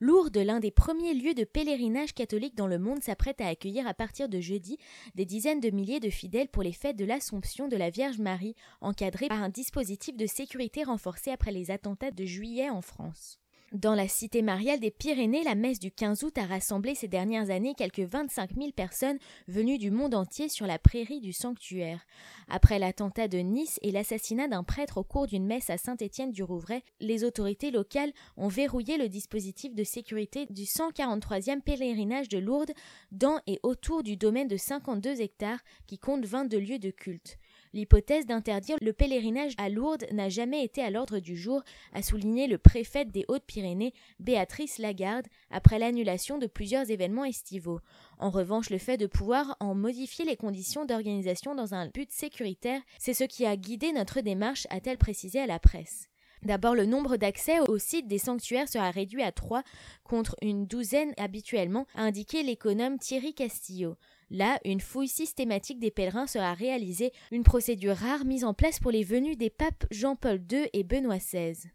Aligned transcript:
Lourdes, 0.00 0.36
l'un 0.36 0.60
des 0.60 0.70
premiers 0.70 1.12
lieux 1.12 1.34
de 1.34 1.42
pèlerinage 1.42 2.14
catholique 2.14 2.54
dans 2.54 2.68
le 2.68 2.78
monde, 2.78 3.02
s'apprête 3.02 3.40
à 3.40 3.48
accueillir 3.48 3.88
à 3.88 3.94
partir 3.94 4.28
de 4.28 4.40
jeudi 4.40 4.78
des 5.16 5.24
dizaines 5.24 5.58
de 5.58 5.70
milliers 5.70 5.98
de 5.98 6.08
fidèles 6.08 6.48
pour 6.48 6.62
les 6.62 6.72
fêtes 6.72 6.96
de 6.96 7.04
l'Assomption 7.04 7.66
de 7.66 7.76
la 7.76 7.90
Vierge 7.90 8.18
Marie, 8.18 8.54
encadrées 8.80 9.26
par 9.26 9.42
un 9.42 9.48
dispositif 9.48 10.16
de 10.16 10.26
sécurité 10.26 10.84
renforcé 10.84 11.32
après 11.32 11.50
les 11.50 11.72
attentats 11.72 12.12
de 12.12 12.24
juillet 12.24 12.70
en 12.70 12.80
France. 12.80 13.40
Dans 13.74 13.94
la 13.94 14.08
cité 14.08 14.40
mariale 14.40 14.80
des 14.80 14.90
Pyrénées, 14.90 15.44
la 15.44 15.54
messe 15.54 15.78
du 15.78 15.90
15 15.90 16.24
août 16.24 16.38
a 16.38 16.46
rassemblé 16.46 16.94
ces 16.94 17.06
dernières 17.06 17.50
années 17.50 17.74
quelques 17.76 18.00
25 18.00 18.54
000 18.56 18.70
personnes 18.72 19.18
venues 19.46 19.76
du 19.76 19.90
monde 19.90 20.14
entier 20.14 20.48
sur 20.48 20.66
la 20.66 20.78
prairie 20.78 21.20
du 21.20 21.34
sanctuaire. 21.34 22.00
Après 22.48 22.78
l'attentat 22.78 23.28
de 23.28 23.36
Nice 23.36 23.78
et 23.82 23.90
l'assassinat 23.90 24.48
d'un 24.48 24.64
prêtre 24.64 24.96
au 24.96 25.04
cours 25.04 25.26
d'une 25.26 25.44
messe 25.44 25.68
à 25.68 25.76
Saint-Étienne-du-Rouvray, 25.76 26.82
les 27.00 27.24
autorités 27.24 27.70
locales 27.70 28.14
ont 28.38 28.48
verrouillé 28.48 28.96
le 28.96 29.10
dispositif 29.10 29.74
de 29.74 29.84
sécurité 29.84 30.46
du 30.48 30.62
143e 30.62 31.60
pèlerinage 31.60 32.30
de 32.30 32.38
Lourdes 32.38 32.72
dans 33.12 33.38
et 33.46 33.60
autour 33.62 34.02
du 34.02 34.16
domaine 34.16 34.48
de 34.48 34.56
52 34.56 35.20
hectares 35.20 35.60
qui 35.86 35.98
compte 35.98 36.24
22 36.24 36.58
lieux 36.58 36.78
de 36.78 36.90
culte. 36.90 37.38
L'hypothèse 37.78 38.26
d'interdire 38.26 38.76
le 38.80 38.92
pèlerinage 38.92 39.52
à 39.56 39.68
Lourdes 39.68 40.04
n'a 40.10 40.28
jamais 40.28 40.64
été 40.64 40.82
à 40.82 40.90
l'ordre 40.90 41.20
du 41.20 41.36
jour, 41.36 41.62
a 41.92 42.02
souligné 42.02 42.48
le 42.48 42.58
préfet 42.58 43.04
des 43.04 43.24
Hautes-Pyrénées, 43.28 43.94
Béatrice 44.18 44.78
Lagarde, 44.78 45.28
après 45.52 45.78
l'annulation 45.78 46.38
de 46.38 46.48
plusieurs 46.48 46.90
événements 46.90 47.24
estivaux. 47.24 47.78
En 48.18 48.30
revanche, 48.30 48.70
le 48.70 48.78
fait 48.78 48.96
de 48.96 49.06
pouvoir 49.06 49.56
en 49.60 49.76
modifier 49.76 50.24
les 50.24 50.34
conditions 50.34 50.86
d'organisation 50.86 51.54
dans 51.54 51.72
un 51.72 51.86
but 51.86 52.10
sécuritaire, 52.10 52.82
c'est 52.98 53.14
ce 53.14 53.22
qui 53.22 53.46
a 53.46 53.56
guidé 53.56 53.92
notre 53.92 54.22
démarche, 54.22 54.66
a-t-elle 54.70 54.98
précisé 54.98 55.38
à 55.38 55.46
la 55.46 55.60
presse. 55.60 56.08
D'abord, 56.42 56.74
le 56.74 56.84
nombre 56.84 57.16
d'accès 57.16 57.60
au 57.60 57.78
site 57.78 58.08
des 58.08 58.18
sanctuaires 58.18 58.68
sera 58.68 58.90
réduit 58.90 59.22
à 59.22 59.30
trois 59.30 59.62
contre 60.02 60.34
une 60.42 60.66
douzaine 60.66 61.14
habituellement, 61.16 61.86
a 61.94 62.02
indiqué 62.02 62.42
l'économe 62.42 62.98
Thierry 62.98 63.34
Castillo. 63.34 63.96
Là, 64.30 64.60
une 64.64 64.80
fouille 64.80 65.08
systématique 65.08 65.78
des 65.78 65.90
pèlerins 65.90 66.26
sera 66.26 66.52
réalisée, 66.52 67.12
une 67.30 67.44
procédure 67.44 67.96
rare 67.96 68.24
mise 68.24 68.44
en 68.44 68.52
place 68.52 68.78
pour 68.78 68.90
les 68.90 69.04
venues 69.04 69.36
des 69.36 69.50
papes 69.50 69.86
Jean-Paul 69.90 70.42
II 70.50 70.68
et 70.72 70.84
Benoît 70.84 71.18
XVI. 71.18 71.70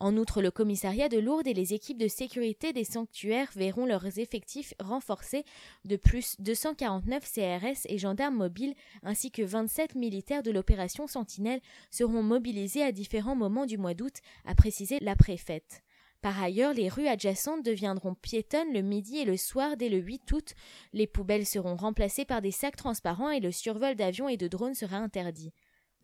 En 0.00 0.16
outre, 0.16 0.42
le 0.42 0.52
commissariat 0.52 1.08
de 1.08 1.18
Lourdes 1.18 1.48
et 1.48 1.54
les 1.54 1.74
équipes 1.74 1.98
de 1.98 2.06
sécurité 2.06 2.72
des 2.72 2.84
sanctuaires 2.84 3.50
verront 3.56 3.84
leurs 3.84 4.18
effectifs 4.18 4.72
renforcés 4.78 5.44
de 5.84 5.96
plus 5.96 6.36
249 6.38 7.24
CRS 7.24 7.86
et 7.86 7.98
gendarmes 7.98 8.36
mobiles 8.36 8.74
ainsi 9.02 9.32
que 9.32 9.42
27 9.42 9.96
militaires 9.96 10.44
de 10.44 10.52
l'opération 10.52 11.08
Sentinelle 11.08 11.60
seront 11.90 12.22
mobilisés 12.22 12.82
à 12.82 12.92
différents 12.92 13.34
moments 13.34 13.66
du 13.66 13.76
mois 13.76 13.94
d'août, 13.94 14.14
a 14.44 14.54
précisé 14.54 14.98
la 15.00 15.16
préfète. 15.16 15.82
Par 16.20 16.42
ailleurs, 16.42 16.74
les 16.74 16.88
rues 16.88 17.06
adjacentes 17.06 17.64
deviendront 17.64 18.14
piétonnes 18.14 18.72
le 18.72 18.82
midi 18.82 19.18
et 19.18 19.24
le 19.24 19.36
soir 19.36 19.76
dès 19.76 19.88
le 19.88 19.98
8 19.98 20.32
août. 20.32 20.54
Les 20.92 21.06
poubelles 21.06 21.46
seront 21.46 21.76
remplacées 21.76 22.24
par 22.24 22.42
des 22.42 22.50
sacs 22.50 22.76
transparents 22.76 23.30
et 23.30 23.40
le 23.40 23.52
survol 23.52 23.94
d'avions 23.94 24.28
et 24.28 24.36
de 24.36 24.48
drones 24.48 24.74
sera 24.74 24.96
interdit. 24.96 25.52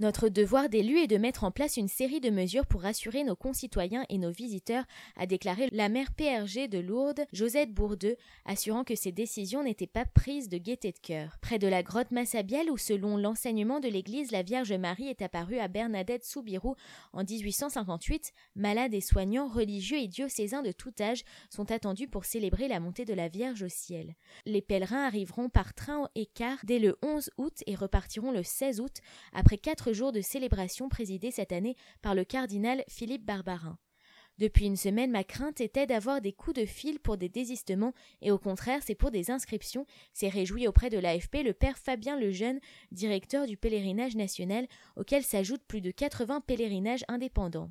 Notre 0.00 0.28
devoir 0.28 0.68
d'élu 0.68 0.98
est 0.98 1.06
de 1.06 1.18
mettre 1.18 1.44
en 1.44 1.52
place 1.52 1.76
une 1.76 1.86
série 1.86 2.20
de 2.20 2.30
mesures 2.30 2.66
pour 2.66 2.82
rassurer 2.82 3.22
nos 3.22 3.36
concitoyens 3.36 4.04
et 4.08 4.18
nos 4.18 4.32
visiteurs, 4.32 4.84
a 5.16 5.24
déclaré 5.24 5.68
la 5.70 5.88
maire 5.88 6.12
PRG 6.12 6.66
de 6.68 6.80
Lourdes, 6.80 7.24
Josette 7.32 7.72
Bourdeux, 7.72 8.16
assurant 8.44 8.82
que 8.82 8.96
ces 8.96 9.12
décisions 9.12 9.62
n'étaient 9.62 9.86
pas 9.86 10.04
prises 10.04 10.48
de 10.48 10.58
gaieté 10.58 10.90
de 10.90 10.98
cœur. 10.98 11.36
Près 11.40 11.60
de 11.60 11.68
la 11.68 11.84
grotte 11.84 12.10
Massabielle, 12.10 12.72
où 12.72 12.76
selon 12.76 13.16
l'enseignement 13.16 13.78
de 13.78 13.86
l'Église, 13.86 14.32
la 14.32 14.42
Vierge 14.42 14.72
Marie 14.72 15.06
est 15.06 15.22
apparue 15.22 15.60
à 15.60 15.68
Bernadette 15.68 16.24
Soubirou 16.24 16.74
en 17.12 17.22
1858, 17.22 18.32
malades 18.56 18.94
et 18.94 19.00
soignants, 19.00 19.46
religieux 19.46 19.98
et 19.98 20.08
diocésains 20.08 20.62
de 20.62 20.72
tout 20.72 20.92
âge 21.00 21.22
sont 21.50 21.70
attendus 21.70 22.08
pour 22.08 22.24
célébrer 22.24 22.66
la 22.66 22.80
montée 22.80 23.04
de 23.04 23.14
la 23.14 23.28
Vierge 23.28 23.62
au 23.62 23.68
ciel. 23.68 24.16
Les 24.44 24.60
pèlerins 24.60 25.06
arriveront 25.06 25.48
par 25.48 25.72
train 25.72 26.08
et 26.16 26.26
car 26.26 26.58
dès 26.64 26.80
le 26.80 26.98
11 27.02 27.30
août 27.38 27.62
et 27.68 27.76
repartiront 27.76 28.32
le 28.32 28.42
16 28.42 28.80
août, 28.80 28.96
après 29.32 29.56
quatre 29.56 29.83
jours 29.92 30.12
de 30.12 30.20
célébration 30.20 30.88
présidé 30.88 31.30
cette 31.30 31.52
année 31.52 31.76
par 32.02 32.14
le 32.14 32.24
cardinal 32.24 32.84
Philippe 32.88 33.24
Barbarin. 33.24 33.78
Depuis 34.38 34.66
une 34.66 34.76
semaine, 34.76 35.12
ma 35.12 35.22
crainte 35.22 35.60
était 35.60 35.86
d'avoir 35.86 36.20
des 36.20 36.32
coups 36.32 36.60
de 36.60 36.66
fil 36.66 36.98
pour 36.98 37.16
des 37.16 37.28
désistements, 37.28 37.94
et 38.20 38.32
au 38.32 38.38
contraire, 38.38 38.80
c'est 38.84 38.96
pour 38.96 39.12
des 39.12 39.30
inscriptions, 39.30 39.86
s'est 40.12 40.28
réjoui 40.28 40.66
auprès 40.66 40.90
de 40.90 40.98
l'AFP 40.98 41.44
le 41.44 41.52
père 41.52 41.78
Fabien 41.78 42.18
Lejeune, 42.18 42.58
directeur 42.90 43.46
du 43.46 43.56
pèlerinage 43.56 44.16
national, 44.16 44.66
auquel 44.96 45.22
s'ajoutent 45.22 45.64
plus 45.68 45.80
de 45.80 45.92
80 45.92 46.40
pèlerinages 46.40 47.04
indépendants. 47.06 47.70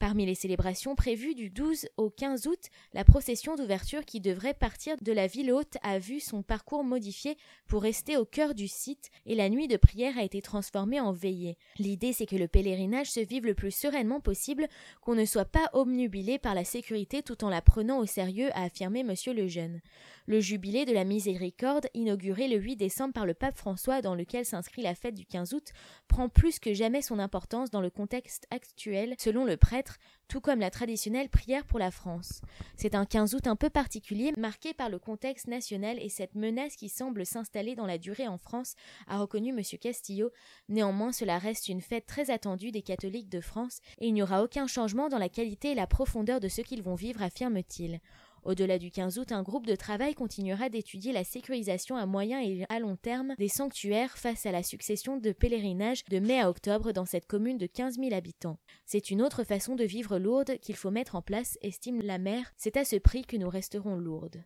Parmi 0.00 0.26
les 0.26 0.34
célébrations 0.34 0.96
prévues 0.96 1.34
du 1.34 1.50
12 1.50 1.86
au 1.96 2.10
15 2.10 2.48
août, 2.48 2.58
la 2.94 3.04
procession 3.04 3.54
d'ouverture 3.54 4.04
qui 4.04 4.20
devrait 4.20 4.52
partir 4.52 4.96
de 5.00 5.12
la 5.12 5.28
ville 5.28 5.52
haute 5.52 5.76
a 5.82 5.98
vu 5.98 6.18
son 6.18 6.42
parcours 6.42 6.82
modifié 6.82 7.38
pour 7.68 7.82
rester 7.82 8.16
au 8.16 8.24
cœur 8.24 8.54
du 8.54 8.66
site 8.66 9.10
et 9.24 9.36
la 9.36 9.48
nuit 9.48 9.68
de 9.68 9.76
prière 9.76 10.18
a 10.18 10.24
été 10.24 10.42
transformée 10.42 11.00
en 11.00 11.12
veillée. 11.12 11.56
L'idée 11.78 12.12
c'est 12.12 12.26
que 12.26 12.34
le 12.36 12.48
pèlerinage 12.48 13.10
se 13.10 13.20
vive 13.20 13.46
le 13.46 13.54
plus 13.54 13.70
sereinement 13.70 14.20
possible, 14.20 14.66
qu'on 15.00 15.14
ne 15.14 15.24
soit 15.24 15.44
pas 15.44 15.70
obnubilé 15.72 16.38
par 16.38 16.54
la 16.54 16.64
sécurité 16.64 17.22
tout 17.22 17.44
en 17.44 17.48
la 17.48 17.62
prenant 17.62 17.98
au 17.98 18.06
sérieux, 18.06 18.50
a 18.54 18.64
affirmé 18.64 19.04
monsieur 19.04 19.32
Lejeune. 19.32 19.80
Le 20.26 20.40
jubilé 20.40 20.86
de 20.86 20.92
la 20.92 21.04
miséricorde, 21.04 21.86
inauguré 21.94 22.48
le 22.48 22.56
8 22.56 22.76
décembre 22.76 23.14
par 23.14 23.26
le 23.26 23.34
pape 23.34 23.56
François 23.56 24.02
dans 24.02 24.14
lequel 24.14 24.44
s'inscrit 24.44 24.82
la 24.82 24.94
fête 24.94 25.14
du 25.14 25.24
15 25.24 25.54
août, 25.54 25.68
prend 26.08 26.28
plus 26.28 26.58
que 26.58 26.74
jamais 26.74 27.02
son 27.02 27.18
importance 27.18 27.70
dans 27.70 27.80
le 27.80 27.90
contexte 27.90 28.46
actuel, 28.50 29.14
selon 29.18 29.44
le 29.44 29.56
prêtre 29.56 29.83
tout 30.28 30.40
comme 30.40 30.60
la 30.60 30.70
traditionnelle 30.70 31.28
prière 31.28 31.64
pour 31.64 31.78
la 31.78 31.90
France. 31.90 32.40
C'est 32.76 32.94
un 32.94 33.04
15 33.04 33.34
août 33.34 33.46
un 33.46 33.56
peu 33.56 33.70
particulier, 33.70 34.32
marqué 34.36 34.74
par 34.74 34.88
le 34.88 34.98
contexte 34.98 35.48
national 35.48 35.98
et 36.00 36.08
cette 36.08 36.34
menace 36.34 36.76
qui 36.76 36.88
semble 36.88 37.26
s'installer 37.26 37.74
dans 37.74 37.86
la 37.86 37.98
durée 37.98 38.28
en 38.28 38.38
France, 38.38 38.74
a 39.06 39.18
reconnu 39.18 39.50
M. 39.50 39.60
Castillo. 39.80 40.30
Néanmoins, 40.68 41.12
cela 41.12 41.38
reste 41.38 41.68
une 41.68 41.80
fête 41.80 42.06
très 42.06 42.30
attendue 42.30 42.72
des 42.72 42.82
catholiques 42.82 43.28
de 43.28 43.40
France, 43.40 43.80
et 43.98 44.08
il 44.08 44.14
n'y 44.14 44.22
aura 44.22 44.42
aucun 44.42 44.66
changement 44.66 45.08
dans 45.08 45.18
la 45.18 45.28
qualité 45.28 45.72
et 45.72 45.74
la 45.74 45.86
profondeur 45.86 46.40
de 46.40 46.48
ce 46.48 46.62
qu'ils 46.62 46.82
vont 46.82 46.94
vivre, 46.94 47.22
affirme-t-il. 47.22 48.00
Au-delà 48.44 48.78
du 48.78 48.90
15 48.90 49.18
août, 49.18 49.32
un 49.32 49.42
groupe 49.42 49.66
de 49.66 49.74
travail 49.74 50.14
continuera 50.14 50.68
d'étudier 50.68 51.12
la 51.12 51.24
sécurisation 51.24 51.96
à 51.96 52.04
moyen 52.04 52.42
et 52.42 52.64
à 52.68 52.78
long 52.78 52.96
terme 52.96 53.34
des 53.38 53.48
sanctuaires 53.48 54.18
face 54.18 54.44
à 54.44 54.52
la 54.52 54.62
succession 54.62 55.16
de 55.16 55.32
pèlerinages 55.32 56.04
de 56.10 56.18
mai 56.18 56.40
à 56.40 56.50
octobre 56.50 56.92
dans 56.92 57.06
cette 57.06 57.26
commune 57.26 57.56
de 57.56 57.66
15 57.66 57.96
000 57.98 58.14
habitants. 58.14 58.58
C'est 58.84 59.10
une 59.10 59.22
autre 59.22 59.44
façon 59.44 59.76
de 59.76 59.84
vivre 59.84 60.18
lourde 60.18 60.58
qu'il 60.58 60.76
faut 60.76 60.90
mettre 60.90 61.16
en 61.16 61.22
place, 61.22 61.56
estime 61.62 62.02
la 62.02 62.18
maire. 62.18 62.52
C'est 62.56 62.76
à 62.76 62.84
ce 62.84 62.96
prix 62.96 63.24
que 63.24 63.36
nous 63.36 63.48
resterons 63.48 63.96
lourdes. 63.96 64.42